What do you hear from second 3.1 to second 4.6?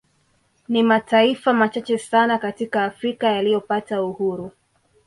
yaliyopata uhuru